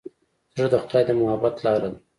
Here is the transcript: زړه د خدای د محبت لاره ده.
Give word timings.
زړه 0.55 0.67
د 0.73 0.75
خدای 0.83 1.01
د 1.07 1.09
محبت 1.21 1.55
لاره 1.65 1.89
ده. 1.93 1.99